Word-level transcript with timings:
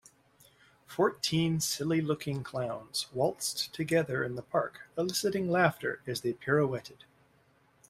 Fourteen 0.87 1.59
silly 1.59 2.01
looking 2.01 2.43
clowns 2.43 3.05
waltzed 3.13 3.71
together 3.71 4.23
in 4.23 4.33
the 4.33 4.41
park 4.41 4.87
eliciting 4.97 5.47
laughter 5.47 6.01
as 6.07 6.21
they 6.21 6.33
pirouetted. 6.33 7.03